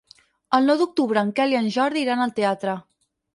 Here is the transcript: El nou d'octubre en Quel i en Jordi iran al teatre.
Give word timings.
El 0.57 0.63
nou 0.69 0.79
d'octubre 0.79 1.23
en 1.25 1.29
Quel 1.41 1.53
i 1.57 1.59
en 1.59 1.69
Jordi 1.77 2.03
iran 2.07 2.25
al 2.25 2.35
teatre. 2.41 2.75